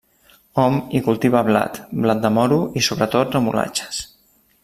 Hom 0.61 0.77
hi 0.95 1.01
cultiva 1.07 1.43
blat, 1.49 1.77
blat 2.07 2.25
de 2.25 2.33
moro 2.39 2.59
i 2.81 2.85
sobretot 2.89 3.39
remolatxes. 3.39 4.01